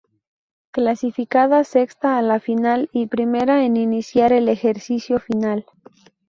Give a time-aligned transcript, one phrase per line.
[0.71, 5.67] Clasificada Sexta a la final, y primera en iniciar el Ejercicio Final.